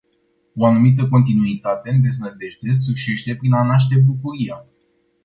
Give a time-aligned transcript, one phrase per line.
[0.55, 4.63] O anumită continuitate în deznădejde sfârșește prin a naște bucuria.